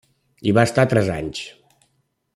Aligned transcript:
Hi 0.47 0.53
va 0.57 0.63
estar 0.69 0.85
tres 0.95 1.13
anys. 1.19 1.43